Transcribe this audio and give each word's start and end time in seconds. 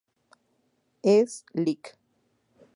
Es 1.03 1.45
Lic. 1.53 1.95